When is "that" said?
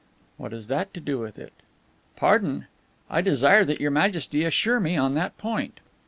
0.65-0.95, 3.65-3.79, 5.13-5.37